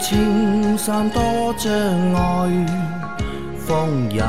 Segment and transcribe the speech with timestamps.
[0.00, 1.22] 青山多
[1.58, 1.70] 障
[2.14, 2.66] 碍，
[3.58, 4.22] 风也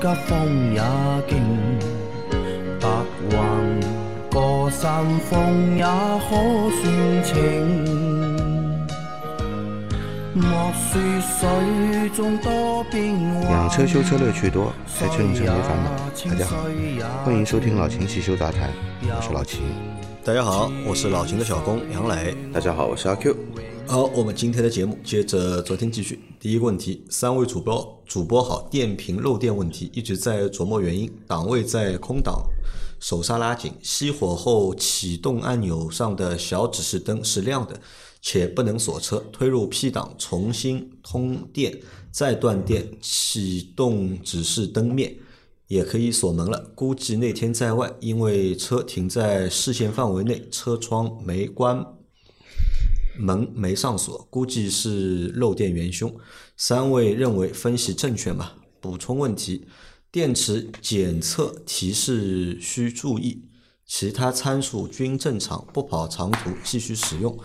[0.00, 0.82] 急，风也
[1.26, 1.40] 劲，
[2.78, 2.86] 白
[3.30, 3.36] 云
[4.30, 6.36] 过山峰也可
[6.76, 7.34] 算情。
[10.34, 10.46] 莫
[10.92, 15.90] 说水中多变幻，养车修车乐趣多，开车用车没烦恼。
[16.30, 16.56] 大家好，
[17.24, 18.70] 欢迎收听老秦汽修杂谈，
[19.02, 19.62] 我是老秦。
[20.22, 22.36] 大家好，我是老秦的小工杨磊。
[22.52, 23.34] 大家好，我是阿 Q。
[23.90, 26.20] 好，我们今天的节目接着昨天继续。
[26.38, 31.10] 第一个问题，三位主播主播好，电瓶漏电问题一直在琢磨原因。
[31.26, 32.42] 档位在空档，
[33.00, 37.80] 手刹拉紧，熄火后启动按钮上的小指示灯是亮的，
[38.20, 39.24] 且不能锁车。
[39.32, 41.80] 推入 P 档重新通电，
[42.12, 45.16] 再断电，启动指示灯灭。
[45.68, 46.70] 也可以锁门了。
[46.74, 51.84] 估计那天在外，因为车停在视线范围内，车窗没关，
[53.18, 56.14] 门没上锁，估计是漏电元凶。
[56.56, 58.52] 三位认为分析正确吗？
[58.80, 59.66] 补充问题：
[60.10, 63.44] 电池检测提示需注意，
[63.86, 67.38] 其他参数均正常，不跑长途继续使用。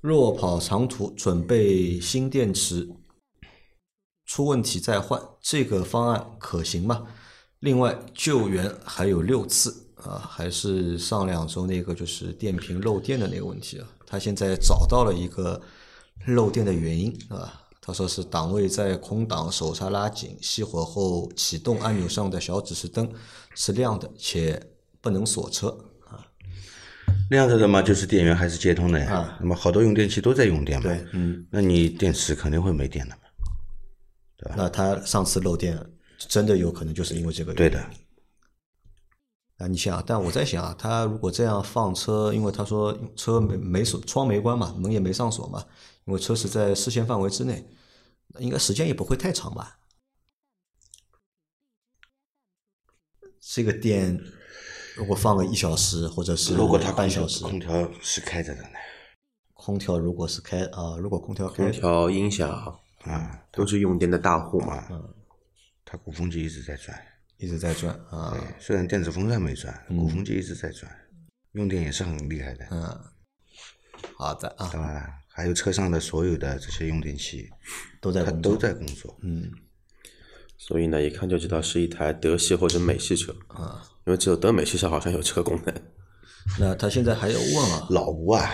[0.00, 2.88] 若跑长途，准备新电池，
[4.24, 7.06] 出问题再换，这个方案可行吗？
[7.60, 13.88] 另外，救援还有六次啊，还是上两周那个就是电瓶漏电的那个问题啊。
[14.10, 15.60] 他现在找到了一个
[16.26, 23.06] 漏电的原因啊，他说是档位在空档，手刹拉紧，熄火后启动按钮上的小指示灯
[23.54, 24.58] 是亮的，且
[25.02, 25.68] 不能锁车
[26.06, 26.24] 啊。
[27.28, 29.12] 亮着的嘛，就是电源还是接通的呀。
[29.12, 30.88] 啊那么好多用电器都在用电嘛。
[30.88, 33.20] 对，嗯，那你电池肯定会没电的嘛。
[34.38, 35.78] 对吧那他上次漏电
[36.16, 37.70] 真的有可能就是因为这个原因。
[37.70, 37.86] 对的，
[39.58, 45.64] 啊，你想啊，但我在想啊，他如果这样放车，因为他说车没没锁，窗没关嘛，门也没上锁嘛，
[46.04, 47.68] 因为车是在视线范围之内，
[48.28, 49.80] 那应该时间也不会太长吧？
[53.40, 54.16] 这个店
[54.94, 58.68] 如果放个一小时或者是如果他半小时，空调是开着的呢，
[59.54, 62.48] 空调如果是开啊，如果空调开空调、音响
[63.02, 64.86] 啊，都是用电的大户嘛。
[64.90, 65.14] 嗯，
[65.84, 66.96] 他鼓风机一直在转。
[67.38, 70.90] 一直在转啊，对，虽然电子风扇没转，鼓风机一直在转，
[71.52, 72.66] 用电也是很厉害的。
[72.70, 73.00] 嗯，
[74.16, 77.48] 好的啊，当然，还有车上的所有的这些用电器，
[78.00, 79.18] 都在工作都在工作。
[79.22, 79.50] 嗯
[80.60, 85.72] 所以呢，一看就知道是一台德系或者美系车啊，因为只有德美系车好像有这个功能。
[86.58, 88.50] 那他现在还要问啊， 老吴啊，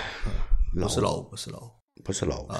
[0.78, 1.70] 不是老吴，不是老吴，
[2.04, 2.52] 不是老吴，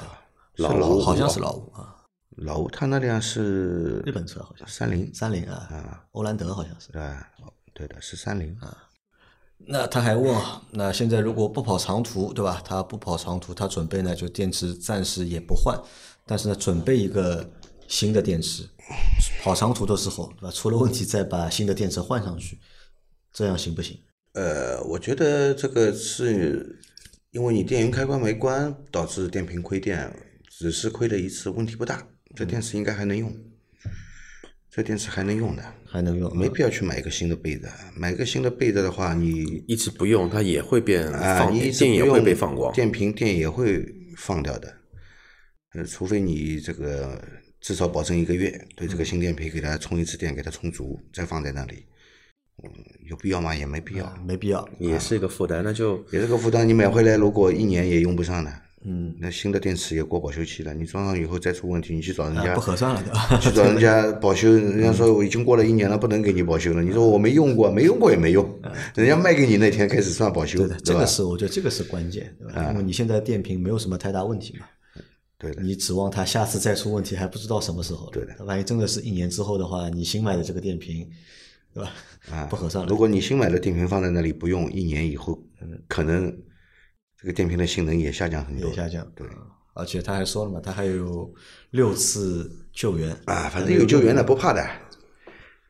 [0.55, 1.95] 是老老吴，好像是老吴啊，
[2.37, 6.91] 老吴，他那辆是日本车好像三菱，三菱啊，啊，欧蓝德好像是。
[6.91, 7.31] 对吧？
[7.73, 8.89] 对的，是三菱啊。
[9.57, 12.61] 那他还问啊，那现在如果不跑长途，对吧？
[12.65, 15.79] 他不跑长途，他准备呢就电池暂时也不换，
[16.25, 17.49] 但是呢准备一个
[17.87, 18.67] 新的电池，
[19.41, 20.51] 跑长途的时候，对吧？
[20.51, 22.59] 出了问题再把新的电池换上去，
[23.31, 23.97] 这样行不行？
[24.33, 26.77] 呃，我觉得这个是
[27.31, 30.13] 因为你电源开关没关，导致电瓶亏电，
[30.49, 32.05] 只是亏了一次，问题不大。
[32.35, 33.33] 这电池应该还能用，
[34.69, 36.37] 这电池还能用的，还能用？
[36.37, 37.71] 没必要去买一个新的备的。
[37.95, 42.73] 买个新的备的的话，你一直不用，它也会变啊，你一直电，也会不用被放光。
[42.73, 43.85] 电瓶电也会
[44.17, 44.73] 放掉的。
[45.73, 47.21] 呃，除非你这个
[47.61, 51.85] 至少保证一个月，对这个新电瓶给它充一次电，给它充足，再放在那里，
[52.63, 52.69] 嗯，
[53.05, 53.55] 有必要吗？
[53.55, 54.67] 也没必要，没必要。
[54.79, 56.67] 也是一个负担，那就也是个负担。
[56.67, 58.53] 你买回来如果一年也用不上呢，
[58.87, 63.39] 嗯，那新的电池也过保修期了，你装上以后再出问题，你去找人家、啊不合算了，对吧？
[63.41, 66.83] 去找人家保修，人家说我已经过了一年了，不能给你保修了。
[66.83, 68.47] 你说我没用过，没用过也没用，
[68.95, 72.69] 人家卖给你那天开始算保修，对的，这个是我觉得这个是关键，对吧？
[72.71, 74.65] 因为你现在电瓶没有什么太大问题嘛，
[75.39, 78.09] 对的，你指望它下次再出问题还不知道什么时候。
[78.11, 81.09] 对的，万一真的是一年之后的话，你新买的这个电瓶，
[81.73, 81.91] 对吧？
[82.31, 82.89] 啊，不合算了。
[82.89, 85.41] 如果你新买的电瓶放在那里不用，一年以后
[85.87, 86.31] 可能
[87.25, 89.37] 这个电瓶的性能也下降很多，也下降，对嗯
[89.73, 91.33] 而且他还说了嘛，他还有
[91.71, 94.63] 六次救援啊，反正有救援的不怕的，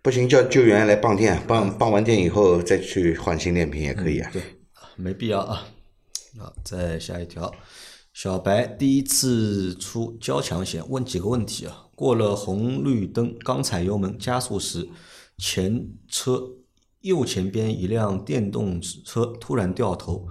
[0.02, 4.30] 不行叫救援来帮电，帮帮完电以后再去换新电瓶也可以啊。
[4.34, 4.42] 对，
[4.98, 5.66] 没必要啊。
[6.38, 7.50] 好，再下一条，
[8.12, 11.86] 小白第一次出交强险，问几个问题啊。
[11.96, 14.90] 过了红绿灯，刚踩油门加速时，
[15.38, 16.50] 前车
[17.00, 20.28] 右前边一辆电动车突然掉头，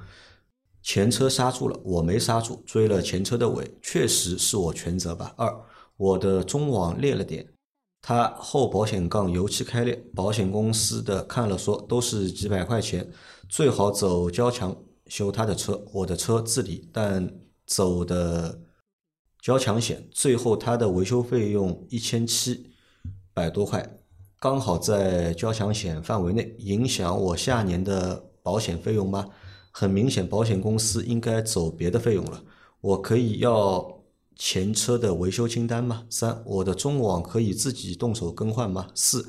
[0.84, 5.32] 前车刹住了，我没刹住，追了前车的尾，确实是我全责吧。
[5.38, 5.50] 二，
[5.96, 7.48] 我的中网裂了点，
[8.02, 13.10] 他后保险杠油漆开裂，保险公司的看了说都是几百块钱，
[13.48, 14.76] 最好走交强
[15.06, 17.34] 修他的车，我的车自理，但
[17.66, 18.60] 走的
[19.40, 22.74] 交强险，最后他的维修费用一千七
[23.32, 23.96] 百多块，
[24.38, 29.26] 刚好在交强险范围内，影响我下年的保险费用吗？
[29.76, 32.44] 很明显，保险公司应该走别的费用了。
[32.80, 34.04] 我可以要
[34.36, 36.06] 前车的维修清单吗？
[36.08, 38.86] 三，我的中网可以自己动手更换吗？
[38.94, 39.28] 四，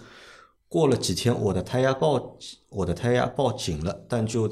[0.68, 2.38] 过了几天，我的胎压报
[2.69, 4.47] 我的胎压报警了，但就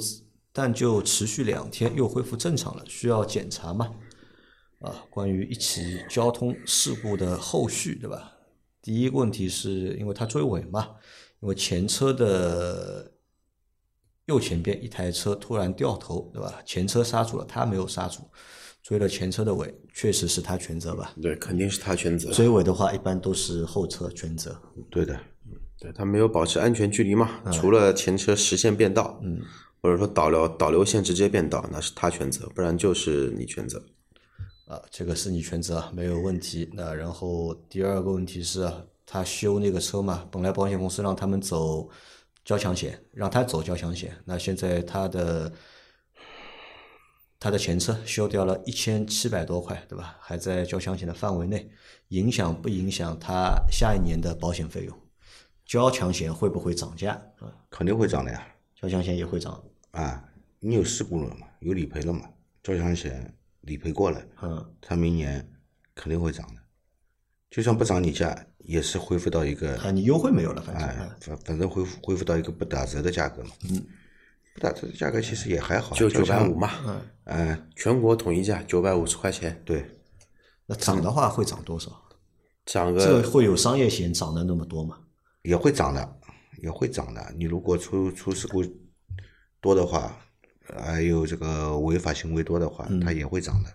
[0.51, 3.91] 但就持续两天又恢复正常了，需要检查吗？
[4.79, 8.31] 啊，关于一起交通事故的后续，对吧？
[8.81, 10.89] 第一个问题是因为他追尾嘛，
[11.41, 13.12] 因为前车的
[14.25, 16.61] 右前边一台车突然掉头，对吧？
[16.65, 18.21] 前车刹住了，他没有刹住，
[18.81, 21.13] 追了前车的尾，确实是他全责吧？
[21.21, 22.31] 对，肯定是他全责。
[22.31, 24.55] 追尾的话，一般都是后车全责。
[24.89, 25.19] 对的，
[25.79, 29.41] 对他没有保持安全距离嘛，除了前车实线变道，嗯，
[29.81, 33.83] 或者说导流导流线直接变道，那是他全责，不然就是你全责。
[34.65, 36.69] 啊，这个是你全责，没有问题。
[36.71, 38.71] 那然后第二个问题是，
[39.05, 41.89] 他修那个车嘛，本来保险公司让他们走
[42.43, 45.53] 交强险，让他走交强险，那现在他的
[47.39, 50.17] 他的前车修掉了一千七百多块，对吧？
[50.19, 51.69] 还在交强险的范围内，
[52.09, 54.97] 影响不影响他下一年的保险费用？
[55.65, 57.13] 交强险会不会涨价？
[57.39, 58.47] 啊，肯定会涨的呀。
[58.75, 59.63] 交强险也会涨。
[59.91, 60.23] 啊，
[60.59, 62.29] 你有事故了嘛，有理赔了嘛，
[62.61, 65.49] 交强险理赔过了，嗯，他明年
[65.95, 66.61] 肯定会涨的。
[67.49, 70.88] 就算不涨你价，也是恢复到一个啊，你优惠没有了，反正。
[70.88, 73.51] 哎，反反正恢复恢复到一个不打折的价格嘛。
[73.69, 73.83] 嗯，
[74.54, 76.71] 不打折的价格其实也还好，就九百五嘛，
[77.25, 79.86] 嗯，全国统一价九百五十块钱，对，
[80.65, 81.92] 那涨的话会涨多少？
[82.65, 84.98] 涨个这个会有商业险涨的那么多吗？
[85.42, 86.19] 也会涨的，
[86.62, 87.33] 也会涨的。
[87.38, 88.63] 你如果出出事故
[89.60, 90.18] 多的话，
[90.77, 93.69] 还有这个违法行为多的话，它也会涨的。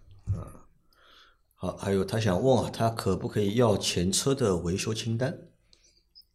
[1.60, 5.36] 好，还有他想问啊，他可不可以要前车的维修清单？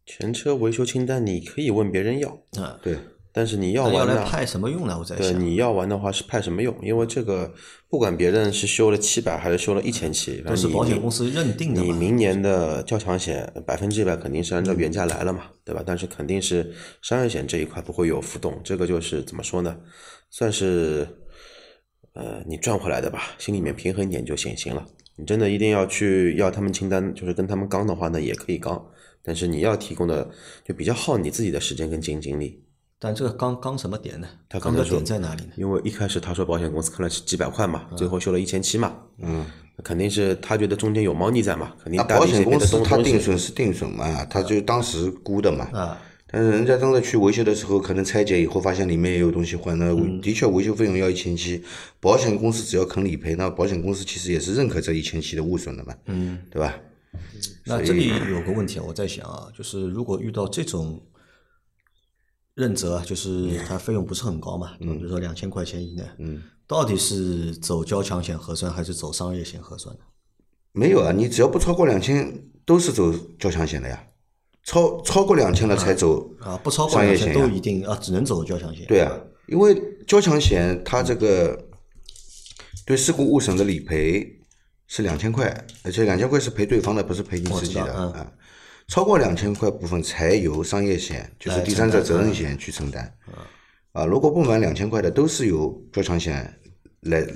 [0.04, 2.28] 前车维修清单，你可以问别人要，
[2.60, 2.98] 啊，对，
[3.32, 4.98] 但是你要完呢，那要来派什么用呢？
[4.98, 6.76] 我在对，你要完的话是派什么用？
[6.82, 7.50] 因为这个
[7.88, 11.80] 不管别人是修了七百还是修了一千七，都是保险公司认定的。
[11.80, 15.82] 你明年的交强险百分之一百肯定是按照原价来了嘛，对吧？
[15.86, 16.70] 但是肯定是
[17.00, 19.74] 商业险这一块不会有浮动，这个就是怎么说呢？
[20.28, 21.08] 算是
[22.12, 24.86] 呃你赚回来的吧，心里面平衡一点就行行了。
[25.16, 28.84] 你真的一定要去要他们清单，就是跟他们刚的话呢，也可以刚，
[29.22, 30.28] 但是你要提供的
[30.64, 32.60] 就比较耗你自己的时间跟精精力。
[32.98, 34.26] 但这个刚刚什么点呢？
[34.48, 35.50] 刚的他可能说点在哪里呢？
[35.56, 39.44] 因为一开始他说保险公司看了是几百块嘛，最后修了一千七嘛，嗯，
[39.82, 45.68] 肯定是他觉得中间有猫腻在嘛，肯定那保险公司的东东西它定损是定损嘛，他就当时估的嘛。
[45.72, 46.00] 啊，
[46.34, 51.62] 但是人家真的去维修的时候，可能拆解以后发现里面也有东西坏，那嗯的确维修费用要一千七，
[52.00, 56.74] 保险公司只要肯理赔，那保险公司其实也是认可这一千七的物损的嘛，嗯，对吧？
[57.64, 61.00] 那这里有个问题啊，我在想啊，就是如果遇到这种
[62.56, 70.00] 认责，就是它费用不是很高嘛，比如说两千块钱以内，嗯，到底是走交强险核算还是走商业险核算呢？
[70.72, 74.04] 没有啊，你只要不超过两千，都是走交强险的呀，
[74.64, 78.86] 超超过两千了才走啊，不超过商业两千都一定啊，只能走交强险。
[78.86, 79.12] 对啊，
[79.46, 81.58] 因为交强险它这个
[82.86, 84.26] 对事故误损的理赔
[84.86, 88.32] 是两千块，而且两千块是赔对方的，不是赔你自己的啊。
[88.88, 93.14] 超过两千块部分才由商业险，就是第三者责任险去承担。
[93.92, 96.58] 啊，如果不满两千块的，都是由交强险
[97.00, 97.26] 来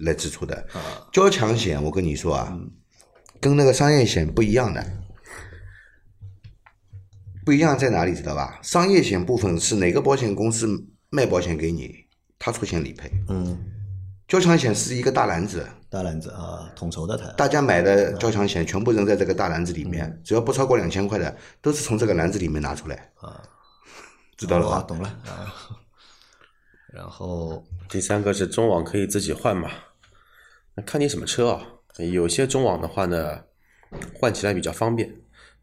[0.00, 0.66] 来支出的。
[1.12, 2.56] 交强险，我跟你说啊，
[3.40, 4.84] 跟那个商业险不一样的。
[7.44, 8.58] 不一样在哪里知道吧？
[8.62, 10.66] 商业险部分是哪个保险公司
[11.10, 11.94] 卖保险给你，
[12.38, 13.10] 他出钱理赔。
[13.28, 13.58] 嗯，
[14.26, 17.26] 交强险是一个大篮子，大篮子啊，统筹的它。
[17.32, 23.12] 大家买的交强险全部扔在这个大篮子里面，只要不超过两千块的，都是从这个篮子里面拿出来。
[23.16, 23.42] 啊，
[24.36, 25.52] 知道了啊，懂了啊。
[26.94, 29.70] 然后第三个是中网可以自己换嘛？
[30.74, 31.62] 那看你什么车啊？
[31.98, 33.42] 有些中网的话呢，
[34.14, 35.14] 换起来比较方便，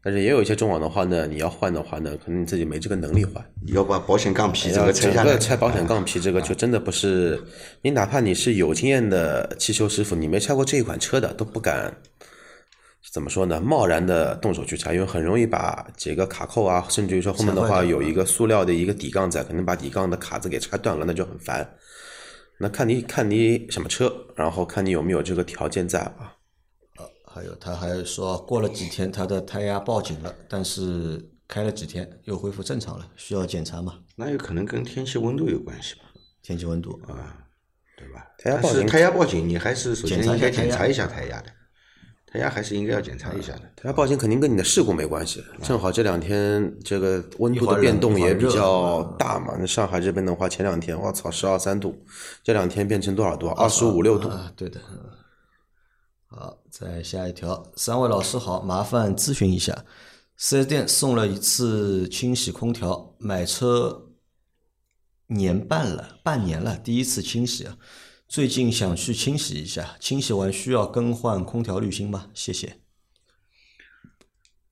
[0.04, 3.44] 但是也有一些中网的话呢，你要换的话呢，可能你自己没这个能力换。
[3.66, 7.40] 要把保险杠皮整个拆下来整个，拆保险杠皮，这个就真的不是
[7.82, 11.96] 你，哪怕你是有经验的汽修师傅，你没拆过这一款车的，都不敢
[13.12, 13.60] 怎么说呢？
[13.60, 21.68] 贸然的动手去拆，因为很容易把几个卡扣啊，甚至于说后面的话有一个塑料的一个底杠在，可能把底杠的卡子给拆断了，那就很烦。
[22.58, 26.31] 那看你看你什么车，然后看你有没有这个条件在啊。
[27.32, 33.98] 还有他还说过了几天他的胎压报警了，但是开了几天又恢复正常了，需要检查吗？
[34.16, 36.02] 那有可能跟天气温度有关系吧？
[36.42, 37.38] 天气温度啊，
[37.96, 38.26] 对吧？
[38.38, 41.46] 胎压报警胎压报警，你还是首先检查一下应该检查一下胎压的。
[42.26, 43.60] 胎压还是应该要检查一下的。
[43.76, 49.54] 胎压报警肯定跟你的事故没关系，正好这两天这个温度的变动也比较大嘛。
[49.58, 51.94] 那上海这边的话，前两天我操十二三度，
[52.42, 53.48] 这两天变成多少度？
[53.48, 54.28] 二十五六度。
[54.28, 54.80] 啊，对的。
[56.32, 59.84] 嗯好，再下一条，三位老师好，麻烦咨询一下，
[60.36, 64.08] 四 S 店送了一次清洗空调，买车
[65.26, 67.76] 年半了，半年了，第一次清洗啊，
[68.26, 72.28] 最近想去清洗一下，清洗完需要更换空调滤芯吗？
[72.32, 72.78] 谢谢。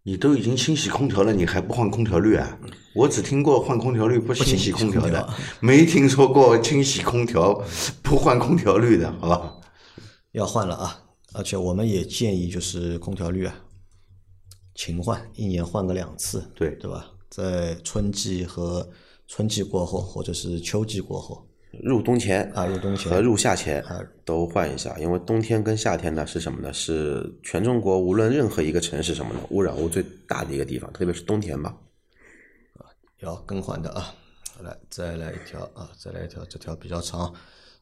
[0.03, 2.59] 你都已经清洗空调了，你还不换空调滤啊？
[2.95, 7.63] 我只听过换空调滤不清洗空调的，没听说过清洗空调
[8.03, 9.57] 不换空调滤的，好吧？
[10.33, 11.10] 要换了啊！
[11.33, 13.55] 而且我们也建议就是空调滤啊，
[14.75, 17.13] 勤换，一年换个两次，对对吧？
[17.29, 18.89] 在春季和
[19.29, 21.47] 春季过后，或者是秋季过后，
[21.85, 26.73] 入冬前啊入冬前和入夏前啊都换一下，因为冬天跟夏天呢是什么呢？
[26.73, 31.77] 是全中国无论任何一个城市什么呢，污染物最大的一个地方，特别是冬天吧。
[33.21, 34.15] 要更换的啊。
[34.63, 37.33] 来，再来一条啊，再来一条，这条比较长。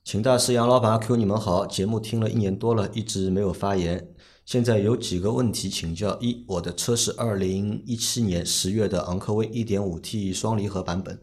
[0.04, 4.08] 秦大师、杨老板、阿 Q，你们好，节目听了一年多了，一直没有发言。
[4.46, 11.20] 现在有几个问题请教：一，我的车是二零一七年十月的昂科威 1.5T 双离合版本，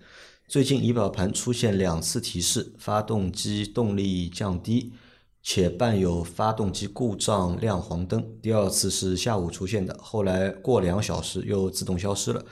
[0.48, 4.94] 最近仪表盘出现两次提示，发动机动力降低，
[5.42, 8.24] 且伴有发动机故障亮黄灯。
[8.44, 12.46] 第二次是下午出现的，后来过两小时又自动消失了。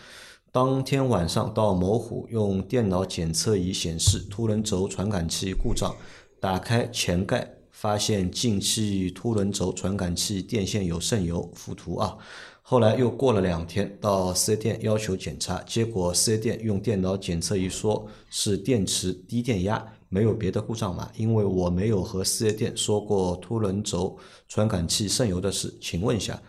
[0.54, 5.96] 当天晚上到某虎用电脑检测仪显示凸轮轴传感器故障，
[6.40, 12.16] 打开前盖发现进气凸轮轴传感器电线有渗油，附图啊。
[12.62, 21.10] 后来又过了两天，到四 S 店要求检查，结果四 S 店用电脑检测仪说是电池低电压，没有别的故障码。
[21.16, 24.16] 因为我没有和四 S 店说过凸轮轴
[24.48, 26.40] 传感器渗油的事，请问一下，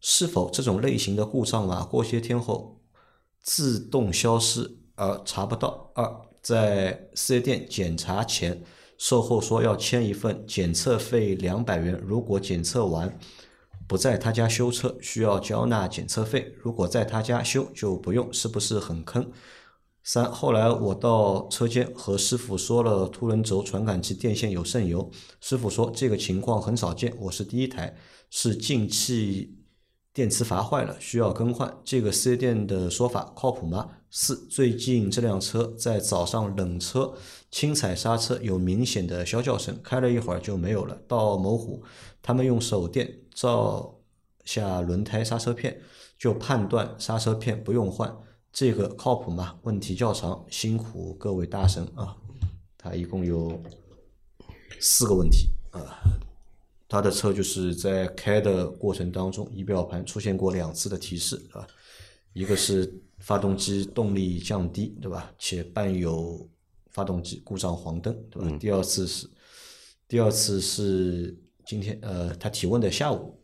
[0.00, 2.76] 是否这种类型的故障码过些天后
[3.42, 5.90] 自动消失而查不到。
[5.94, 8.62] 二，在四 S 店检查前，
[8.96, 13.18] 售后说要签一份检测费两百元，如果检测完
[13.88, 19.30] 不在他家修车，需要交纳检测费；如果在他家修就不用，是不是很坑？
[20.04, 27.96] 三，后来我到车间和师傅说了凸轮轴传感器电线有渗油，师傅说这个情况很少见，我是第一台，
[28.30, 29.61] 是进气
[30.14, 31.74] 电磁阀坏了，需要更换。
[31.84, 33.88] 这个四 S 店的说法靠谱吗？
[34.10, 37.14] 四，最近这辆车在早上冷车
[37.50, 40.98] 轻踩刹车有明显的啸叫声，开了一会儿就没有了。
[41.08, 41.82] 到某虎，
[42.20, 43.94] 他们用手电照
[44.44, 45.80] 下轮胎刹车片，
[46.18, 48.14] 就判断刹车片不用换，
[48.52, 49.58] 这个靠谱吗？
[49.62, 52.14] 问题较长，辛苦各位大神啊！
[52.76, 53.62] 他一共有
[54.78, 55.80] 四个问题啊。
[56.92, 61.66] 他的车就是在开的过程当中，仪表盘出现过两次的提示，对吧？
[62.34, 65.32] 一个是发动机动力降低，对吧？
[65.38, 66.46] 且伴有
[66.90, 68.58] 发动机故障黄灯，对吧？
[68.60, 69.26] 第二次是，
[70.06, 71.34] 第二次是
[71.64, 73.40] 今天呃，他提问的下午，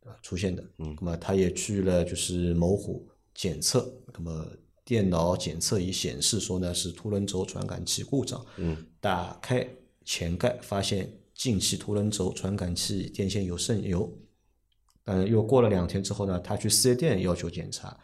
[0.00, 0.16] 对吧？
[0.22, 4.46] 出现的，嗯，那么他也去了就是某虎检测，那么
[4.84, 9.68] 电脑检测仪显示说呢是凸轮轴传感器故障，嗯，打开
[10.04, 14.10] 前盖发现进气凸轮轴传感器电线有渗油，
[15.04, 17.98] 嗯，又过了两天之后呢，他去四 S 店要求检查，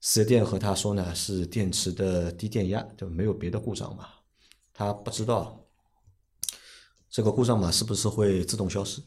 [0.00, 4.06] 四 S 店和他说呢是电池的低电压，就没有别的故障码，
[4.72, 5.66] 他不知道
[7.10, 9.02] 这个故障码是不是会自动消失。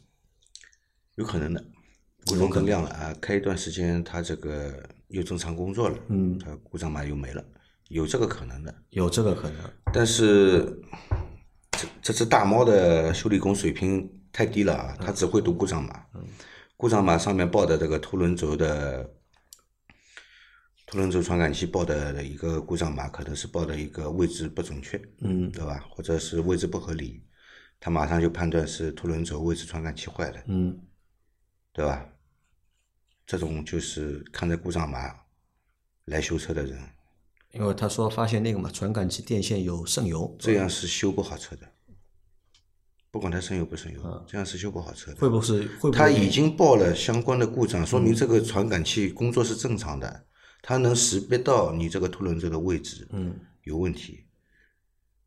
[1.16, 1.64] 有可能的，
[2.26, 7.44] 故障灯亮了啊，开一段时间它这个又正常工作了，嗯，它故障码又没了，
[7.88, 8.74] 有这个可能的。
[8.90, 10.80] 有这个可能，但是
[11.82, 16.06] 这这只大猫的修理工水平太低了啊，它只会读故障码，
[16.76, 19.10] 故障码上面报的这个凸轮轴的
[20.86, 25.84] 凸轮轴传感器报的一个故障码，可能是报的一个位置不准确，嗯对吧？
[25.90, 27.24] 或者是位置不合理，
[27.80, 30.80] 他马上就判断是凸轮轴位置传感器坏了，嗯，
[31.72, 32.06] 对吧？
[33.26, 35.14] 这种就是看着故障码
[36.04, 36.78] 来修车的人，
[37.52, 41.68] 因为他说发现那个嘛传感器电线有渗油，这样是修不好车的。
[43.10, 45.18] 不管它渗油不渗油，这样是修不好车的。
[45.18, 50.24] 会不会会不会它已经报了相关的故障，说明这个传感器工作是正常的，
[50.62, 54.24] 它能识别到你这个凸轮轴的位置，嗯，有问题。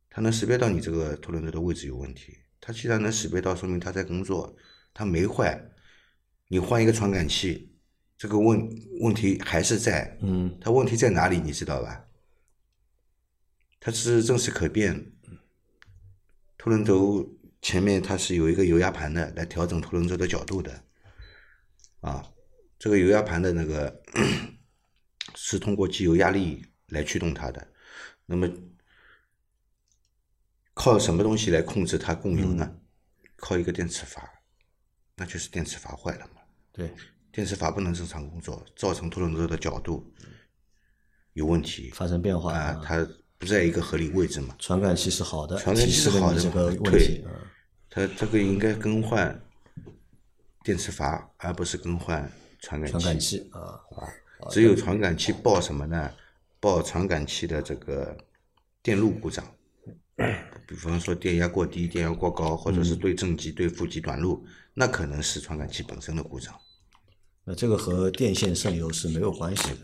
[0.09, 4.55] 它能识别到你这个凸轮轴的位置有问题，它既然能识别到，说明它在工作，
[4.91, 5.63] 它没坏。
[6.47, 7.71] 你换一个传感器，
[8.17, 8.67] 这个问
[9.01, 11.37] 问题还是在，嗯，它问题在哪里？
[11.37, 12.04] 你知道吧？
[13.85, 15.11] 它是正时可变，
[16.57, 20.83] 凸轮轴前面它是有一个油压盘的，来调整凸轮轴的角度的，
[21.99, 22.33] 啊，
[22.79, 24.01] 这个油压盘的那个
[25.37, 27.67] 是通过机油压力来驱动它的。
[28.25, 28.49] 那么
[30.73, 32.79] 靠什么东西来控制它供油呢？
[33.35, 34.27] 靠一个电磁阀，
[35.15, 36.41] 那就是电磁阀坏了嘛。
[36.71, 36.91] 对，
[37.31, 40.11] 电磁阀不能正常工作，造成凸轮轴的角度
[41.33, 44.55] 有问题发生变化啊，它不在一个合理位置嘛。
[44.59, 47.23] 传感器是好的，传感器是好的这个问题
[47.89, 49.41] 它这个应该更换
[50.63, 52.91] 电磁阀，而不是更换传感器。
[52.91, 53.79] 传感器啊，
[54.49, 56.11] 只有传感器报什么呢？
[56.59, 58.17] 报传感器的这个
[58.81, 59.45] 电路故障，
[60.67, 66.53] 比方说电压过低、电压过高，或者是对正极、对负极短路，那可能是传感器本身的故障。
[67.43, 69.77] 那这个和电线渗油是没有关系的。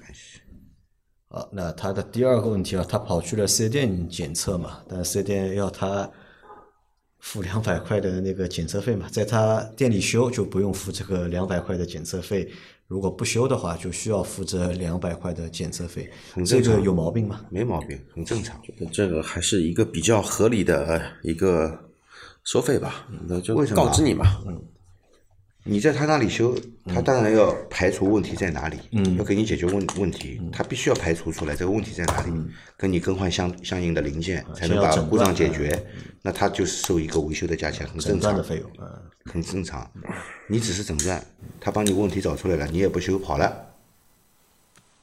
[1.31, 6.09] 啊，那他的第二个问题啊，他跑去了四 S 店检测嘛，但四 S 店要他
[7.19, 12.49] 付两百块的那个检测费嘛，在他店里修就不用付这个两百块的检测费，
[12.87, 16.11] 如果不修的话，就需要付这两百块的检测费，
[16.45, 17.39] 这个有毛病吗？
[17.49, 18.59] 没毛病，很正常。
[18.91, 21.79] 这个还是一个比较合理的一个
[22.43, 24.25] 收费吧，那就告知你嘛。
[25.63, 28.79] 你在他那里修，他当然要排除问题在哪里，
[29.17, 32.33] 要给你解决问问题，他必须要排除出来这个问题在哪里，
[32.75, 35.85] 跟你更换相相应的零件，才能把故障解决。
[36.23, 38.87] 那他就是收一个维修的价钱，很正常的，费用，嗯，
[39.25, 39.87] 很正常。
[40.47, 41.23] 你只是诊断，
[41.59, 43.67] 他帮你问题找出来了，你也不修跑了。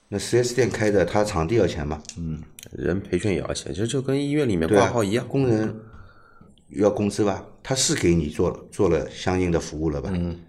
[0.08, 2.02] 那 4S 店开的，他场地要钱吗？
[2.72, 5.26] 人培训也要钱，其实就跟医院里面挂号一样。
[5.28, 5.72] 工人
[6.70, 7.44] 要工资吧？
[7.62, 10.10] 他是给你做做了相应的服务了吧？
[10.12, 10.40] 嗯。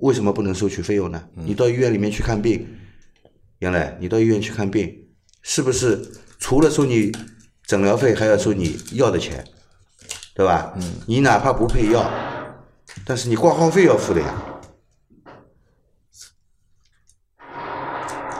[0.00, 1.28] 为什么不能收取费用呢？
[1.34, 2.66] 你到医院里面去看病，
[3.60, 5.08] 杨磊，你到医院去看病，
[5.42, 7.10] 是不是除了收你
[7.64, 9.44] 诊疗费，还要收你药的钱，
[10.34, 10.72] 对吧？
[10.76, 10.96] 嗯。
[11.06, 12.10] 你哪怕不配药，
[13.04, 14.60] 但是你挂号费要付的呀，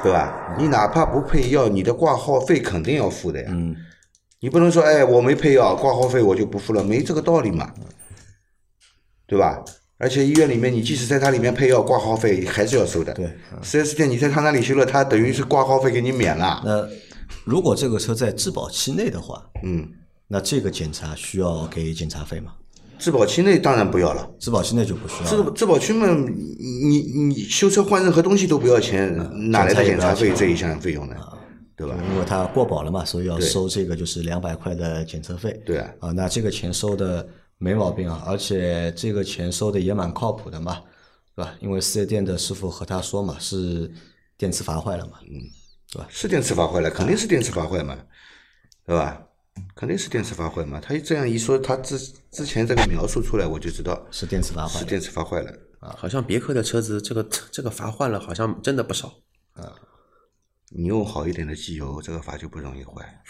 [0.02, 0.54] 对吧？
[0.58, 3.48] 你哪怕不配药，你的挂号费肯定要付的呀。
[3.50, 3.74] 嗯。
[4.40, 7.72] 你不能说，哎，我没配药，挂号费我就不付了，没这个道理嘛，
[9.26, 9.64] 对吧？
[9.98, 13.12] 而且医院里面，你即使在它里面配药，挂号费还是要收的。
[13.14, 13.30] 对。
[13.62, 16.62] 四 S 店你在他那里修了，他等于是挂号费给你免了。
[16.64, 16.86] 那
[17.44, 19.88] 如果这个车在质保期内的话，嗯，
[20.28, 22.52] 那这个检查需要给检查费吗？
[22.98, 24.28] 质保期内当然不要了。
[24.38, 25.50] 质保期内就不需要质。
[25.52, 29.14] 质保期嘛，你你修车换任何东西都不要钱，
[29.50, 31.14] 哪来的检查费这一项费用呢？
[31.76, 31.94] 对吧？
[32.10, 35.60] 因为它过保了嘛，所以要收这个就是两百块的检测费。
[35.66, 37.26] 对啊啊，那这个钱收的
[37.58, 40.82] 没毛病啊，而且这个钱收的也蛮靠谱的嘛，
[41.34, 41.54] 对吧？
[41.60, 43.90] 因为四 S 店的师傅和他说嘛，是
[44.36, 45.40] 电磁阀坏了嘛，嗯，
[45.90, 47.96] 对吧是电磁阀坏了，肯定是电磁阀坏嘛，
[48.84, 49.22] 对吧？
[49.74, 50.78] 肯定是电磁阀坏嘛。
[50.78, 51.98] 他这样一说，他之
[52.30, 54.80] 之前这个描述出来，我就知道是电磁阀坏了。
[54.80, 55.96] 是电磁阀坏了啊。
[55.98, 59.08] 好像别克的车子这个这个阀换了，好像真的不少
[59.54, 59.72] 啊。
[60.68, 63.22] 你用好一点的机油，这个阀就不容易坏。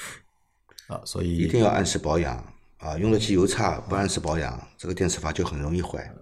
[0.89, 2.45] 啊，所以一定要按时保养
[2.79, 2.97] 啊！
[2.99, 6.13] 用的机油差，不按时保养，这个电磁阀就很容易坏，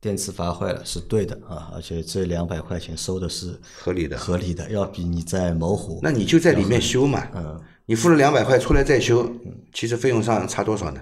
[0.00, 4.18] 电磁阀坏了是对的啊，而且这两百块钱收的是合理的。
[4.18, 9.28] 合理的，要比你在某虎那你就在里面修嘛，嗯你付了两百块出来再修，
[9.72, 11.00] 其实费用上差多少呢？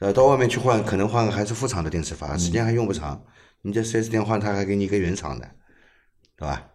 [0.00, 3.22] 呃，到外面去换，可能换个还是副厂的电磁阀，时间还用不长。
[3.62, 5.46] 你在四 S 店换，他还给你一个原厂的，
[6.36, 6.69] 对吧？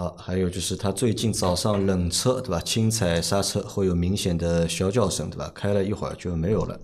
[0.00, 2.58] 啊，还有就是他最近早上冷车对吧？
[2.60, 5.52] 轻踩刹车会有明显的小叫声对吧？
[5.54, 6.80] 开了一会儿就没有了。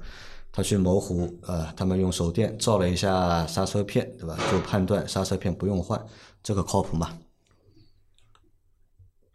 [0.52, 4.38] 他去某虎呃，他们用手电照了一下刹车片对吧？
[4.52, 5.98] 就判断刹车片不用换，
[6.42, 7.18] 这个靠谱吗？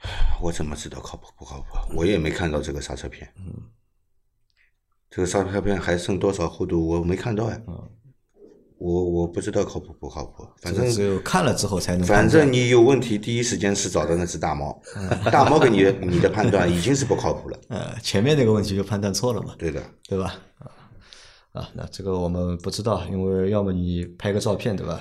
[0.44, 1.98] 我怎么知道靠谱不靠谱？
[1.98, 3.34] 我也没看到这个刹车片。
[3.38, 3.52] 嗯
[5.10, 6.88] 这个刹车片还剩多少厚度？
[6.88, 7.60] 我没看到呀。
[8.82, 12.28] 我我不知道靠谱不靠谱，反正只有看了之后才能反。
[12.28, 14.82] 正你有问题，第一时间是找的那只大猫，
[15.32, 17.60] 大猫给你的你的判断已经是不靠谱了。
[17.70, 20.36] 呃，前面那个问题就判断错了嘛，对的，对吧？
[20.58, 20.66] 啊
[21.54, 25.00] 啊，那这个我们不知道，因为要么你拍个照片对吧？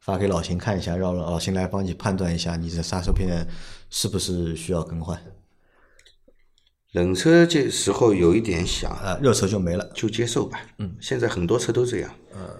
[0.00, 3.46] 发给老邢看一下，让老邢来帮你判断一下你的刹车片
[3.88, 5.18] 是不是需要更换。
[6.92, 9.90] 冷车这时候有一点响，啊，热车就没了。
[9.94, 10.60] 就接受吧。
[10.78, 12.14] 嗯，现在很多车都这样。
[12.34, 12.50] 嗯，啊，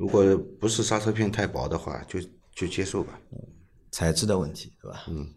[0.00, 0.24] 如果
[0.58, 2.18] 不是刹车片太薄的话，就
[2.54, 3.20] 就接受吧。
[3.92, 5.04] 材质的问题，对吧？
[5.08, 5.28] 嗯。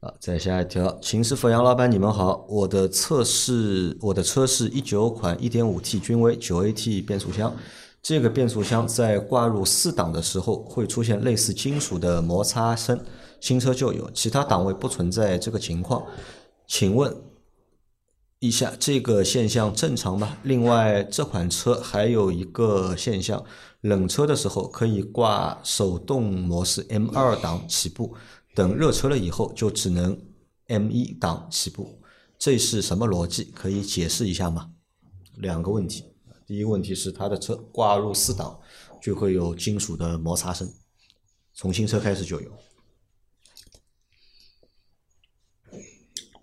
[0.00, 2.44] 啊，再下一条，秦师傅、杨老板，你们好。
[2.50, 7.56] 我的测试，我的车是一九款 1.5T 君威九 AT 变速箱，
[8.02, 13.02] 这个变速箱在挂入四档的时候会出现类似金属的摩擦声，
[13.40, 16.04] 新车就有，其他档位不存在这个情况。
[16.66, 17.16] 请问
[18.40, 20.38] 一下这个现象正常吗？
[20.44, 23.44] 另外，这款车还有一个现象，
[23.80, 28.14] 冷车的时候可以挂手动模式 M 二档起步，
[28.54, 30.16] 等热车了以后就只能
[30.68, 32.00] M 一档起步，
[32.38, 33.42] 这是什么逻辑？
[33.52, 34.70] 可以解释一下吗？
[35.34, 36.04] 两个问题，
[36.46, 38.56] 第一个问题是它的车挂入四档
[39.02, 40.72] 就会有金属的摩擦声，
[41.54, 42.52] 从新车开始就有。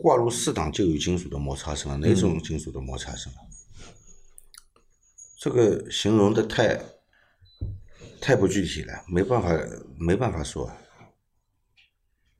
[0.05, 3.41] 挂入四档就有金属的摩擦声了，哪种金属的摩擦声啊？
[5.39, 6.79] 这个形容的太
[8.21, 9.49] 太不具体了，没办法
[9.97, 10.71] 没办法说。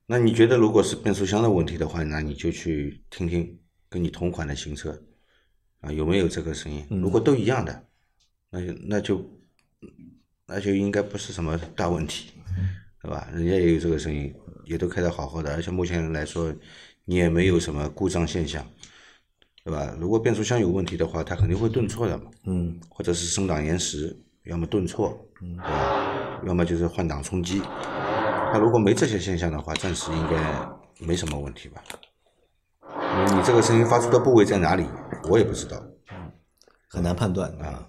[0.06, 5.02] 那你觉得如果是变速箱的问题的话，那你就去听听跟你同款的新车
[5.80, 6.86] 啊有没有这个声音？
[6.88, 7.88] 如果都一样的，
[8.48, 9.40] 那就那就
[10.46, 12.30] 那就应该不是什么大问题，
[13.02, 13.28] 对吧？
[13.32, 14.32] 人家也有这个声音，
[14.66, 16.54] 也都开得好好的，而且目前来说。
[17.08, 18.66] 你也没有什么故障现象，
[19.64, 19.96] 对吧？
[19.98, 22.24] 如果变速箱有问题的话，它肯定会顿挫的嘛。
[22.46, 22.80] 嗯。
[22.90, 24.14] 或者是升档延时，
[24.44, 26.42] 要么顿挫，对吧？
[26.44, 27.62] 要么就是换挡冲击。
[28.52, 31.80] 它如果没这些现象的话，暂时应该没什么问题吧？
[33.34, 34.84] 你这个声音发出的部位在哪里？
[35.30, 35.80] 我也不知道。
[36.10, 36.32] 嗯。
[36.88, 37.88] 很难判断啊。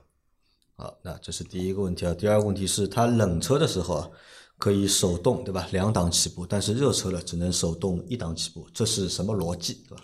[0.75, 2.13] 好，那这是第一个问题啊。
[2.13, 4.09] 第二个问题是，它冷车的时候啊。
[4.57, 5.67] 可以手动对吧？
[5.71, 10.03] 两档起步，但是热车了只能手动一档起步，这是什么逻辑对吧？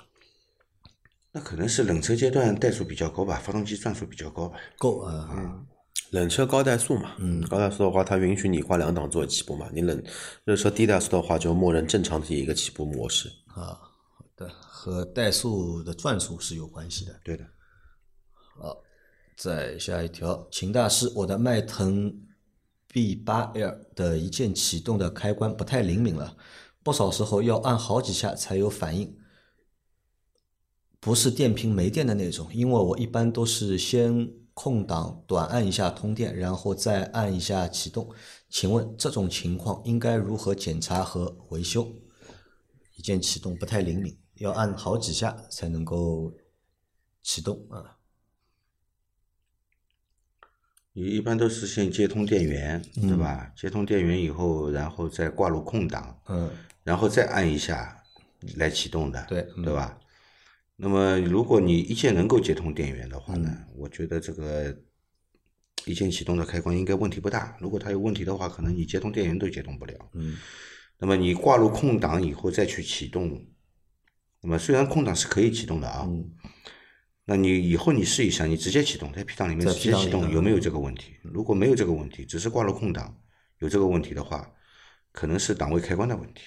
[1.31, 4.59] 那可能是冷车阶段怠速比较高吧，发动机转速比较高吧。
[4.77, 5.65] 够啊，嗯，
[6.11, 9.67] 冷车高怠速嘛，嗯，高怠速的话，它允许你挂两档做起步嘛。
[9.73, 9.99] 你冷
[10.43, 13.29] 热车低怠速的话，就默认正常的一个起步模式。
[13.47, 17.19] 啊，好的，和怠速的转速是有关系的。
[17.23, 17.43] 对的。
[18.59, 18.77] 好，
[19.35, 22.13] 再下一条，秦大师，我的迈腾。
[22.93, 26.37] B 八 L 的一键启动的开关不太灵敏了，
[26.83, 29.17] 不少时候要按好几下才有反应，
[30.99, 32.47] 不是电瓶没电的那种。
[32.53, 38.07] 因为我一般都是先空档短按一下通电，然后再按一下启动。
[38.47, 41.91] 请问这种情况应该如何检查和维修？
[42.95, 46.31] 一键启动不太灵敏，要按好几下才能够
[47.23, 47.97] 启动啊。
[50.41, 53.51] 你一般都是先接通电源，对吧？
[53.55, 56.51] 接通电源以后，然后再挂入空档，嗯，
[56.83, 57.99] 然后再按一下
[58.57, 59.97] 来启动的，对，对吧？
[60.75, 64.75] 那么如果你一键能够接通电源的话呢，我觉得这个
[65.85, 67.57] 一键启动的开关应该问题不大。
[67.59, 69.95] 如果它有问题的话，可能你接通电源都接通不了。
[70.13, 70.37] 嗯，
[70.99, 73.43] 那么你挂入空档以后再去启动，
[74.41, 76.07] 那么虽然空档是可以启动的啊。
[77.25, 81.13] 那你以后你试一下，你直接启动在 P 档里面直接启动有没有这个问题？
[81.21, 83.15] 如果没有这个问题，只是挂了空档，
[83.59, 84.49] 有这个问题的话，
[85.11, 86.41] 可能是档位开关的问题。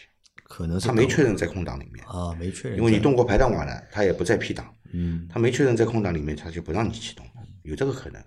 [0.44, 2.78] 可能是他没确认在空档里面啊，没确认。
[2.78, 4.72] 因为你动过排档瓦了，他也不在 P 档。
[4.92, 5.26] 嗯。
[5.28, 7.26] 他没确认在空档里面，他就不让你启动，
[7.62, 8.22] 有这个可能，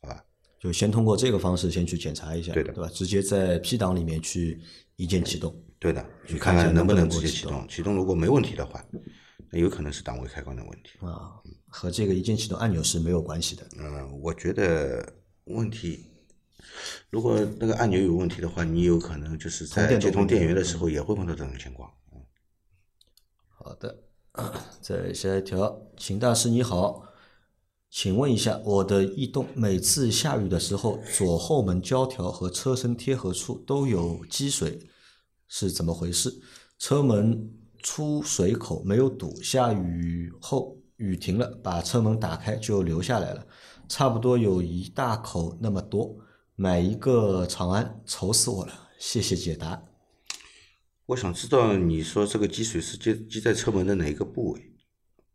[0.00, 0.22] 好吧？
[0.60, 2.90] 就先通过这个方式先去检查一下，对的，对吧？
[2.94, 4.60] 直接在 P 档里面去
[4.96, 5.54] 一键启动。
[5.78, 7.66] 对的，去看看能不能直接启动。
[7.68, 8.84] 启动如果没问题的话，
[9.50, 10.98] 那有可能是档位开关的问题。
[11.00, 11.40] 啊。
[11.68, 13.66] 和这个一键启动按钮是没有关系的。
[13.78, 15.12] 嗯，我觉得
[15.44, 16.06] 问题，
[17.10, 21.92] 如果那个按钮有问题的话，你有可能就是在接通电源的时候也会碰到这种情况。
[23.48, 24.04] 好的，
[24.80, 27.02] 再下一条，秦大师你好，
[27.90, 34.88] 请问一下，我的逸动每次下雨的时候，左后门胶条和车身贴合处都有积水，
[35.48, 36.40] 是怎么回事？
[36.78, 37.50] 车门
[37.86, 40.76] 出水口没有堵，下雨后。
[40.96, 43.46] 雨停了，把车门打开就流下来了，
[43.86, 46.16] 差不多有一大口那么多。
[46.56, 48.88] 买一个长安，愁死我了。
[48.98, 49.84] 谢谢解答。
[51.04, 54.72] 我想知道你说这个积水是积积在车门的哪一个部位？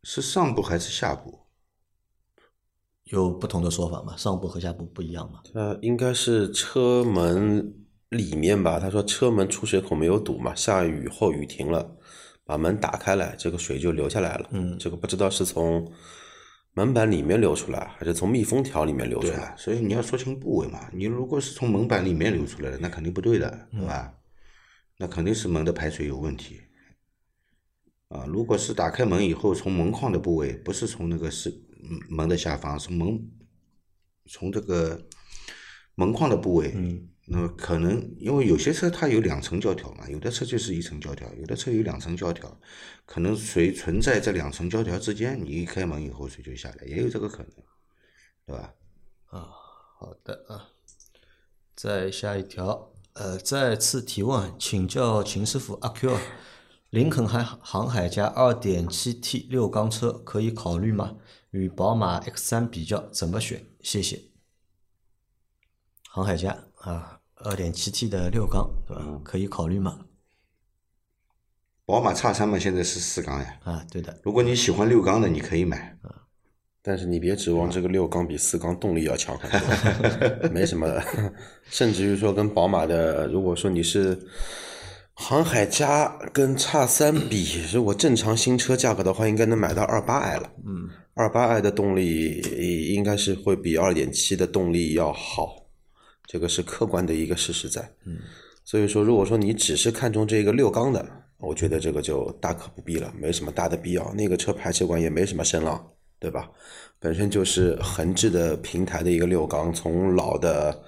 [0.03, 1.41] 是上部还是下部？
[3.05, 4.17] 有不同的说法吗？
[4.17, 5.41] 上部和下部不一样吗？
[5.53, 7.71] 呃，应该是车门
[8.09, 8.79] 里面吧。
[8.79, 11.97] 他说车门出水口没有堵嘛，下雨后雨停了。
[12.45, 14.49] 把门打开来，这个水就流下来了。
[14.51, 15.89] 嗯，这个不知道是从
[16.73, 19.55] 门板里面流出来，还是从密封条里面流出来。
[19.57, 20.89] 所以你要说清部位嘛。
[20.91, 24.13] 你如果是从门板里面流出来的，那肯定不对的，对吧？
[24.97, 26.61] 那肯定是门的排水有问题。
[28.09, 31.53] 啊，如果是打开门以后，从门框的部位，不是从那个是
[32.09, 33.29] 门的下方，是门
[34.25, 35.07] 从这个
[35.95, 36.73] 门框的部位。
[36.75, 37.07] 嗯。
[37.27, 42.59] 那么可能因为有些车它有两层胶条嘛，有的车就是一层胶条，有的车有两层胶条，
[43.05, 47.51] 可能水存在这两层胶条之间，你一开门以后水就下来，也有这个可能，
[48.45, 48.73] 对吧？
[49.27, 49.49] 啊，
[49.97, 50.69] 好的啊，
[51.75, 56.17] 再下一条，呃，再次提问，请教秦师傅阿 Q，
[56.89, 61.15] 林肯航航海家 2.7T 六缸车可以考虑吗？
[61.51, 63.65] 与宝马 X3 比较怎么选？
[63.81, 64.23] 谢谢。
[66.09, 69.21] 航海家啊二点七 T 的六缸对吧？
[69.23, 69.99] 可以考虑吗？
[71.85, 73.59] 宝马叉三嘛，现在是四缸呀。
[73.63, 75.97] 啊，对的，如果你喜欢六缸的，你可以买。
[76.03, 76.15] 啊
[76.83, 79.51] 但是你别指望这个六缸比四缸动力要强很
[80.41, 81.31] 多， 没什么的。
[81.65, 84.17] 甚至于说跟宝马的，如果说你是
[85.13, 90.51] 航海家跟叉三比，如果正常新车价格的话，应该能买到二八 i 了。
[90.65, 92.39] 嗯，二八 i 的动力
[92.95, 95.60] 应该是会比二点七的动力要好，
[96.31, 97.81] 这个是客观的一个事实在。
[98.05, 98.17] 嗯，
[98.63, 101.05] 所以说如果说你只是看中这个六缸的，
[101.39, 104.13] 我觉得这个就大可不必了，没什么大的必要。
[104.13, 105.85] 那个车排气管也没什么声浪。
[106.21, 106.47] 对吧？
[106.99, 110.83] 本身就是横置的平台的一个六缸，从老的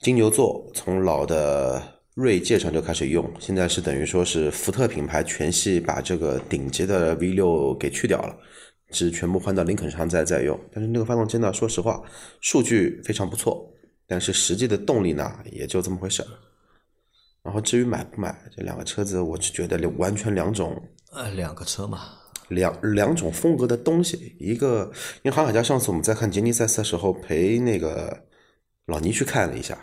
[0.00, 1.80] 金牛座，从老的
[2.14, 8.36] 锐界上就开始用，现在是等于说是福特品牌全系把这个顶级的 V 六给去掉了，
[8.90, 10.58] 只全部换到林肯上再再用。
[10.72, 12.02] 但是那个发动机呢，说实话，
[12.40, 13.72] 数据非常不错，
[14.08, 16.28] 但是实际的动力呢，也就这么回事儿。
[17.42, 22.14] 然后至于买不买这两个车子，我是觉得完全两种，呃，两个车嘛。
[22.48, 24.90] 两两种风格的东西，一个
[25.22, 28.24] 因为航海家上次我们在看杰尼赛斯的时候陪那个
[28.86, 29.78] 老倪去看了一下，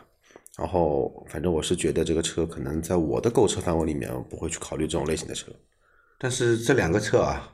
[0.58, 5.52] 然后反正我是觉得这个车可能在我的购车范围里面不会去考虑这种类型的车，
[6.18, 7.54] 但是这两个车啊，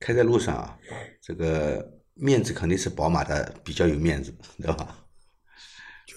[0.00, 0.76] 开在路上啊，
[1.22, 5.05] 这个面子肯定是宝马的比较有面子，对吧？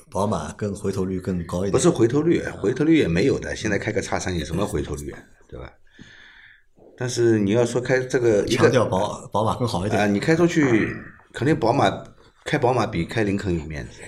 [0.10, 5.13] 就宝马更回头率更高一点，不是回头率，回头率也没有的，现在开个叉三有什么回头率，
[5.48, 5.72] 对吧？
[6.98, 10.93] 但是你要说开这个一个强调宝宝马更好一点啊，你开出去
[11.32, 12.04] 肯定宝马
[12.43, 14.02] 开宝马比开林肯有面子。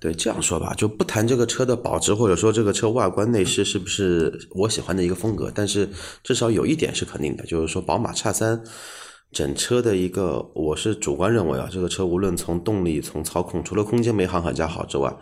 [0.00, 5.90] 对，这样说吧，就不谈这个车的保值，或者说这个车外观内饰是不是我喜欢的一个风格，但是
[6.22, 8.62] 至少有一点是肯定的，就是说宝马叉三
[9.34, 15.14] 整车的一个，我是主观认为啊，这个车无论从动力、从操控，除了空间没航海家好之外，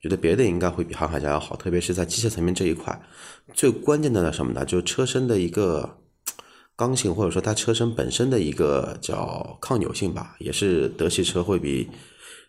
[0.00, 3.02] 觉得别的应该会比航海家要好，特别是在机械层面这一块。
[3.52, 4.64] 最关键的呢什么呢？
[4.64, 5.98] 就是车身的一个。
[6.78, 11.88] 刚性或者说它车身本身的一个叫抗扭性吧，也是德系车会比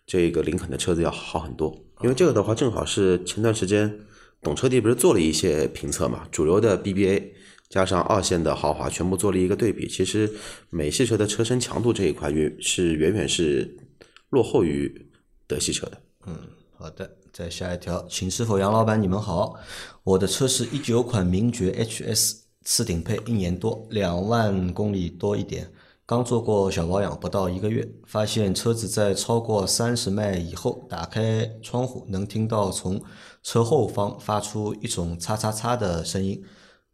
[0.06, 1.74] 这个林肯的车子要好很多。
[2.02, 4.00] 因为这个的话，正好是前段时间
[4.42, 7.22] 懂车帝不是做了一些评测嘛，主流的 BBA
[7.68, 9.88] 加上二线的豪华全部做了一个对比。
[9.88, 10.30] 其实
[10.70, 13.76] 美系车的车身强度这一块远是远远是
[14.30, 15.10] 落后于
[15.46, 16.00] 德系车的。
[16.26, 16.36] 嗯，
[16.76, 19.54] 好的，再下一条，请师傅杨老板你们好，
[20.04, 22.38] 我的车是一九款名爵 HS。
[22.64, 25.72] 次顶配一年多，两万公里多一点，
[26.04, 33.02] 刚做过小保养，不到一个月，发现车子在超过三十迈以后，打开窗户能听到从
[33.42, 36.44] 车后方发出一种“嚓嚓嚓”的声音，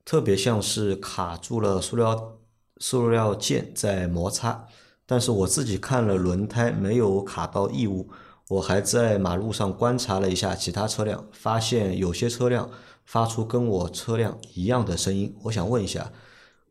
[0.04, 2.38] 特别像是卡住了塑料
[2.78, 4.66] 塑料件在摩擦。
[5.06, 8.08] 但是我自己看了轮胎没有卡到异物，
[8.48, 12.70] 我还在马路上观察了一下其他车辆，发现有些车辆。
[13.06, 16.10] 发出跟我车辆一样的声音，我想问一下，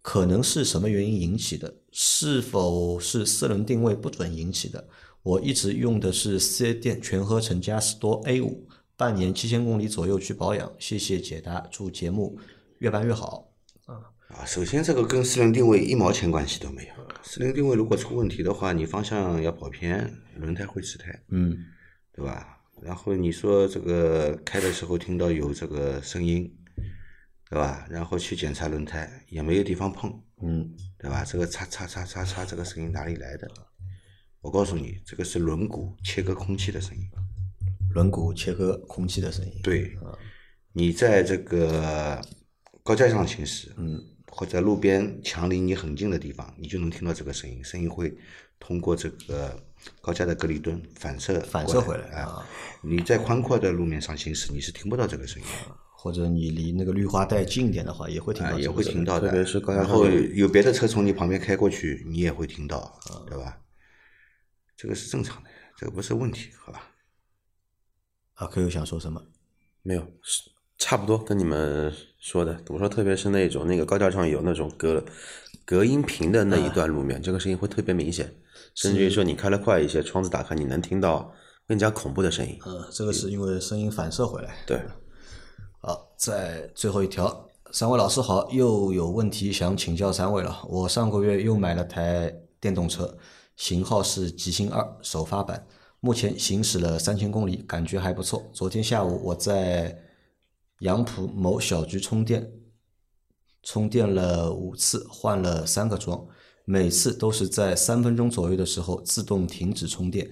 [0.01, 1.71] 可能是什么原因引起的？
[1.91, 4.83] 是否是四轮定位不准引起的？
[5.21, 8.67] 我一直用的是四 S 店全合成嘉实多 A 五，
[8.97, 10.71] 半年七千公里左右去保养。
[10.79, 12.35] 谢谢解答，祝节目
[12.83, 13.49] 越办越好。
[13.85, 13.95] 啊
[14.27, 16.93] 啊，首先这个跟四轮定位一毛钱关系都没有。
[17.23, 21.55] 四轮定位如果出问题的话，你方向要跑偏，轮胎会吃胎，嗯，
[22.11, 22.59] 对吧？
[22.81, 26.53] 然后你说这个开的时候听到有这个声音，
[27.49, 27.87] 对吧？
[27.89, 31.23] 然后去检查轮胎也没有地方碰，嗯，对吧？
[31.23, 33.49] 这个嚓嚓嚓嚓嚓这个声音哪里来的？
[34.41, 37.09] 我告诉你，这个是轮毂切割空气的声音。
[37.93, 39.53] 轮毂切割空气的声音。
[39.63, 39.97] 对，
[40.73, 42.19] 你在这个
[42.83, 48.15] 高架上行驶，嗯，或者路边墙离你很近的地方，你就能听到这个声音，声音会
[48.59, 49.57] 通过这个。
[49.99, 52.47] 高架的隔离墩反射反射回来啊！
[52.81, 55.47] 你在宽阔的路面上行驶，你是听不到这个声音。
[55.91, 58.57] 或者你离那个绿化带近一点的话，也会听到。
[58.57, 59.27] 也会听到的。
[59.27, 63.59] 特别是高架然后有别的车从你旁边开过去，你也会听到，对吧？
[64.77, 66.89] 这个是正常的，这个不是问题，好吧？
[68.35, 69.21] 阿 Q 想说什么？
[69.81, 70.49] 没有，是
[70.83, 72.59] 差不多跟你们说的。
[72.67, 75.01] 我说，特别是那种那个高架上有那种隔
[75.63, 78.29] 隔音屏的那一段路面，这个声音会特别明显。
[78.75, 81.31] 甚至于说，你开的快一些，窗子打开，你能听到
[81.65, 82.59] 更加恐怖的声音。
[82.65, 84.53] 嗯，这个是因为声音反射回来。
[84.67, 84.77] 对。
[85.79, 90.65] 好，在最后一条，三位老师好，又有问题想请教三位了。
[90.67, 93.17] 我上个月又买了台电动车，
[93.55, 95.65] 型号是极星二首发版，
[96.01, 98.43] 目前行驶了三千公里，感觉还不错。
[98.51, 99.97] 昨天下午我在
[100.83, 102.51] 杨浦某小区充电，
[103.63, 106.27] 充电了五次，换了三个桩，
[106.65, 110.29] 每次都是在三分钟左右的时候自动停止充电。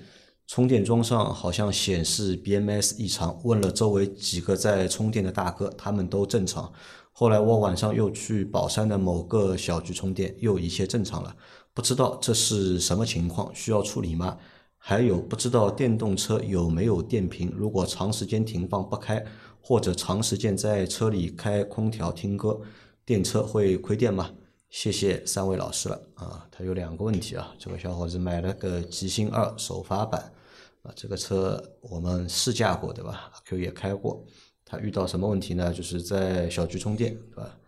[0.47, 6.69] 充电桩上好像显示 BMS 异常，问了周围几个在充电的大哥，他们都正常。
[7.13, 11.33] 后来我晚上又去宝山的某个小区充电，又一切正常了。
[11.73, 14.37] 不知道这是什么情况，需要处理吗？
[14.83, 17.53] 还有不知道电动车有没有电瓶？
[17.55, 19.23] 如果长时间停放不开，
[19.61, 22.59] 或者长时间在车里开空调听歌，
[23.05, 24.33] 电车会亏电吗？
[24.69, 26.47] 谢谢三位老师了啊！
[26.49, 30.33] 他有两个问题啊，这个小伙子买了个极星二首发版
[30.81, 33.29] 啊，这个车我们试驾过对吧？
[33.33, 34.25] 阿 Q 也开过，
[34.63, 35.73] 他遇到什么问题呢？
[35.73, 37.59] 就是在小区充电对吧？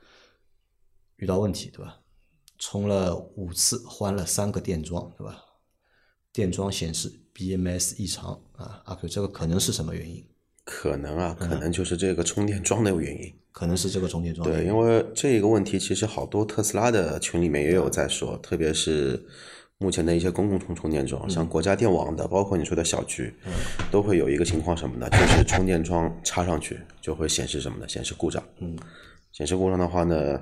[1.18, 2.00] 遇到问题对吧？
[2.58, 5.44] 充了五次，换了三个电桩对吧？
[6.32, 10.26] 电桩显示 BMS 异常啊，阿 Q 这个可能是什么原因？
[10.64, 13.34] 可能啊，可能就是这个充电桩的原因。
[13.52, 14.50] 可能是这个充电桩。
[14.50, 19.24] 对，因为这个问题其实好多特斯拉的群里面也有在说，特别是
[19.78, 23.32] 目前的一些公共充充电桩，像国家电网的，包括你说的小区，
[23.92, 25.08] 都会有一个情况什么呢？
[25.12, 27.88] 就是充电桩插上去就会显示什么呢？
[27.88, 28.44] 显示故障。
[28.60, 28.76] 嗯，
[29.32, 30.42] 显示故障的话呢，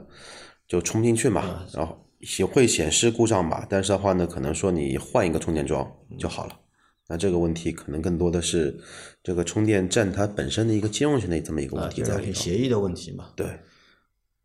[0.67, 1.97] 就充不进去嘛，然后
[2.37, 6.57] 也会显示故障吧，但是的话呢，可能说你换一个充电桩就好了。
[7.11, 8.73] 那这个问题可能更多的是
[9.21, 12.33] 这个充电站它本身的一个兼容性的这么一个问题在里头。
[12.33, 13.31] 协议的问题嘛。
[13.35, 13.47] 对，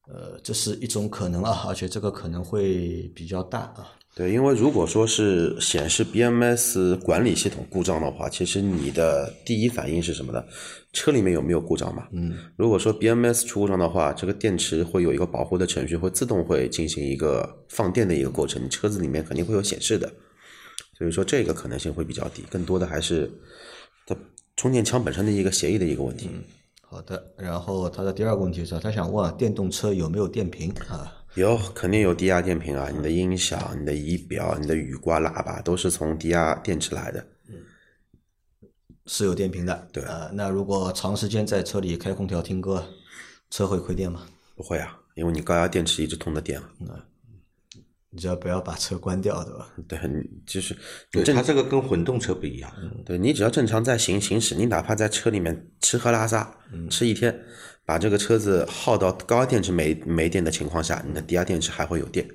[0.09, 3.92] 呃，这是一种可能啊，而且这个可能会比较大啊。
[4.16, 10.42] 对，因为如果说是显示 BMS 管理系统故障的话，其实你的第一反应是什么呢？
[10.92, 12.09] 车里面有没有故障嘛？
[12.12, 20.11] 嗯，如果说 BMS 出故障的话，这个电池会有一个保护的程序，会自动会进行一个放电的一个过程，你车子里面肯定会有显示的。
[20.96, 23.30] 所以说这个可能性会比较低，更多的还是
[24.06, 24.16] 它
[24.56, 26.30] 充电枪本身的一个协议的一个问题。
[26.88, 31.12] 好的，然后他的第二个问题是，他想问啊电动车有没有电瓶啊？
[31.35, 32.88] 有，肯定有低压电瓶啊！
[32.88, 37.26] 你的音响、你的仪表、你的雨刮、喇叭都是从低压电池来的。
[39.04, 39.88] 是有电瓶的。
[39.92, 42.88] 对呃，那如果长时间在车里开空调听歌，
[43.50, 44.26] 车会亏电吗？
[44.54, 47.04] 不会啊，因为你高压电池一直通的电啊。
[48.11, 49.69] 你只要不要把车关掉，对吧？
[49.88, 50.75] 对，你就是
[51.11, 52.73] 对，它这个跟混动车不一样。
[53.05, 56.57] 对你只要正常在行行驶，你哪怕在车里面吃喝拉撒，
[56.88, 57.38] 吃一天，
[57.85, 62.27] 把这个车子耗到高压电池没没电的情况下，你的低压电池还会有电。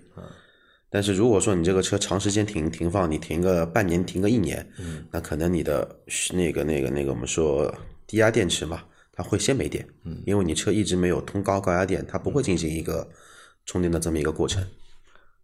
[0.93, 4.69] 但是如果说你这个车长时间停停放，你停个半年，停个一年，
[5.09, 5.87] 那可能你的
[6.33, 7.73] 那个那个那个我们说
[8.05, 9.87] 低压电池嘛，它会先没电，
[10.25, 13.09] 因为你车一直没有通高高压电，它不会进行一个
[13.65, 14.61] 充电的这么一个过程。